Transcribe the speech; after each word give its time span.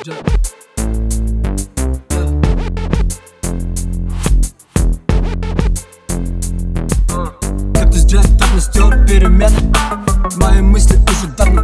Как 0.00 0.14
ты 7.92 7.98
Джек 8.06 8.24
давно 8.38 8.60
стер 8.60 9.06
перемены 9.06 9.76
Мои 10.36 10.62
мысли 10.62 10.96
уже 10.96 11.26
давно 11.36 11.59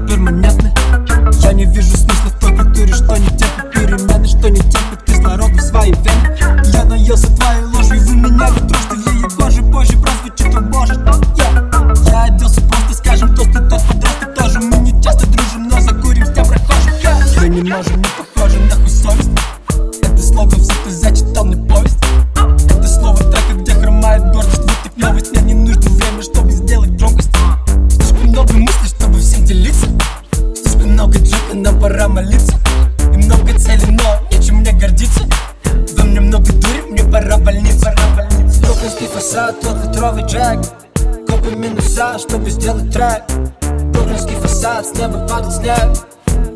молиться. 32.16 32.54
И 33.12 33.16
много 33.18 33.58
целей, 33.58 33.90
но 33.90 34.02
нечем 34.30 34.56
мне 34.56 34.72
гордиться. 34.72 35.20
Во 35.98 36.04
мне 36.04 36.20
много 36.20 36.46
дури, 36.46 36.82
мне 36.90 37.04
пора 37.04 37.36
больница 37.36 37.94
Бруклинский 38.62 39.06
фасад, 39.06 39.60
двухлитровый 39.60 40.24
джек. 40.24 40.60
Копы 41.28 41.54
минуса, 41.54 42.18
чтобы 42.18 42.48
сделать 42.50 42.90
трек. 42.90 43.22
Бруклинский 43.92 44.34
фасад, 44.36 44.86
с 44.86 44.98
неба 44.98 45.28
падал 45.28 45.50
снег. 45.50 46.06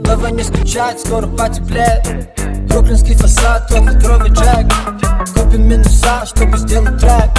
Давай 0.00 0.32
не 0.32 0.42
скучать, 0.42 1.00
скоро 1.00 1.26
потеплеет. 1.26 2.30
Бруклинский 2.68 3.14
фасад, 3.14 3.66
двухлитровый 3.68 4.30
джек. 4.30 4.72
Копим 5.34 5.68
минуса, 5.68 6.24
чтобы 6.24 6.56
сделать 6.56 6.98
трек. 6.98 7.30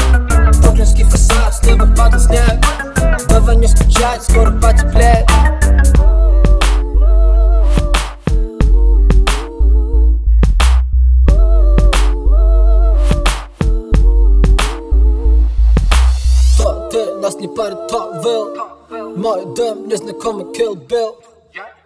Бруклинский 0.61 1.05
фасад, 1.05 1.55
с 1.55 1.63
неба 1.63 1.87
падал 1.95 2.19
снег. 2.19 2.63
Давай 3.27 3.55
не 3.55 3.67
скучать, 3.67 4.21
скоро 4.21 4.51
потеплеет 4.51 5.30
то 18.45 18.77
will 18.89 19.17
Мой 19.17 19.55
дым, 19.55 19.87
незнакомый 19.87 20.45
Kill 20.45 20.75
Bill. 20.87 21.15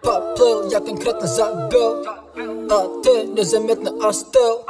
Поплыл, 0.02 0.68
я 0.70 0.78
конкретно 0.78 1.26
забил 1.26 2.04
А 2.70 3.02
ты 3.02 3.24
незаметно 3.26 3.90
остыл. 4.08 4.64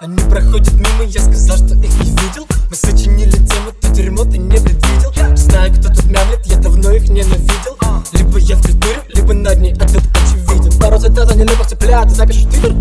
Они 0.00 0.18
проходят 0.30 0.72
мимо, 0.74 1.04
я 1.04 1.20
сказал, 1.20 1.56
что 1.56 1.74
их 1.74 2.04
не 2.04 2.10
видел. 2.10 2.46
Мы 2.70 2.74
сочинили 2.74 3.32
тему, 3.32 3.72
то 3.80 3.88
дерьмо 3.90 4.24
ты 4.24 4.38
не 4.38 4.58
предвидел. 4.58 5.12
Знаю, 5.36 5.72
кто 5.72 5.88
тут 5.88 6.04
мямлет, 6.04 6.46
я 6.46 6.56
давно 6.56 6.92
их 6.92 7.08
ненавидел. 7.08 7.76
Либо 8.12 8.38
я 8.38 8.56
в 8.56 8.62
культуре, 8.62 9.02
либо 9.08 9.34
над 9.34 9.58
ней 9.58 9.74
ответ 9.74 10.02
очевиден. 10.14 10.78
Народ 10.78 11.04
это 11.04 11.36
не 11.36 11.44
любовь 11.44 11.68
цыплят, 11.68 12.08
ты 12.08 12.14
запишешь 12.14 12.44
в 12.44 12.50
твиттер. 12.50 12.74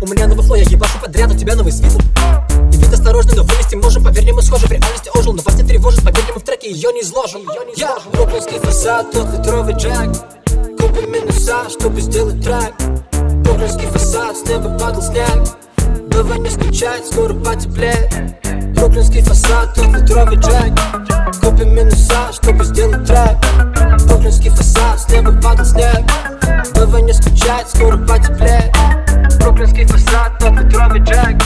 У 0.00 0.06
меня 0.06 0.28
новый 0.28 0.44
фло, 0.44 0.54
я 0.54 0.62
ебашу 0.62 1.00
подряд, 1.00 1.32
у 1.32 1.36
тебя 1.36 1.56
новый 1.56 1.72
свитер. 1.72 2.00
И 2.72 2.76
вид 2.76 2.92
осторожный, 2.92 3.34
но 3.34 3.42
вынести 3.42 3.74
можем, 3.74 4.04
поверь 4.04 4.22
мне, 4.22 4.32
мы 4.32 4.42
схожи 4.42 4.66
В 4.66 4.70
реальности 4.70 5.10
ожил, 5.12 5.32
но 5.32 5.42
вас 5.42 5.56
не 5.56 5.64
тревожит, 5.64 6.04
ее 6.68 6.92
не 6.92 7.00
изложим 7.00 7.48
Я 7.76 7.96
бруклинский 8.12 8.58
фасад, 8.58 9.10
двухлитровый 9.10 9.74
джек. 9.74 10.10
Купим 10.78 11.12
минуса, 11.12 11.68
чтобы 11.70 12.00
сделать 12.00 12.42
трек. 12.42 12.74
Бруклинский 13.42 13.86
фасад, 13.86 14.36
с 14.36 14.42
неба 14.48 14.78
падал 14.78 15.02
снег 15.02 15.56
Давай 16.08 16.38
не 16.38 16.50
скучать, 16.50 17.06
скоро 17.06 17.32
потеплеет 17.34 18.12
Бруклинский 18.74 19.22
фасад, 19.22 19.74
двухлитровый 19.74 20.36
джек. 20.36 20.78
Купим 21.40 21.74
минуса, 21.74 22.32
чтобы 22.32 22.64
сделать 22.64 23.06
трек. 23.06 23.38
Бруклинский 24.06 24.50
фасад, 24.50 25.00
с 25.00 25.08
неба 25.08 25.32
падал 25.40 25.64
снег 25.64 26.04
Давай 26.74 27.02
не 27.02 27.12
скучать, 27.14 27.68
скоро 27.68 27.96
потеплеет 27.96 28.74
Бруклинский 29.40 29.86
фасад, 29.86 30.38
двухлитровый 30.38 31.00
джек 31.00 31.36